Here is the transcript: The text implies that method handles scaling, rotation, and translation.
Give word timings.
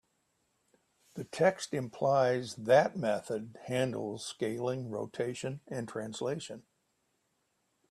The 1.13 1.25
text 1.25 1.75
implies 1.75 2.55
that 2.55 2.97
method 2.97 3.59
handles 3.65 4.25
scaling, 4.25 4.89
rotation, 4.89 5.61
and 5.67 5.87
translation. 5.87 6.63